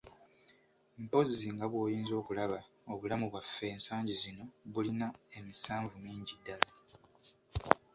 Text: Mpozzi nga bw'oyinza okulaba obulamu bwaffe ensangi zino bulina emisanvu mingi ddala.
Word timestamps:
Mpozzi 1.03 1.45
nga 1.55 1.65
bw'oyinza 1.71 2.13
okulaba 2.21 2.59
obulamu 2.93 3.25
bwaffe 3.31 3.65
ensangi 3.75 4.13
zino 4.21 4.45
bulina 4.71 5.07
emisanvu 5.37 5.95
mingi 6.03 6.33
ddala. 6.39 6.69